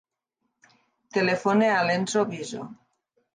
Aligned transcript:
Telefona 1.17 1.67
a 1.75 1.85
l'Enzo 1.91 2.25
Viso. 2.33 2.65